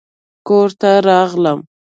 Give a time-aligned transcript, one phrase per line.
[0.47, 1.59] کور ته راغلم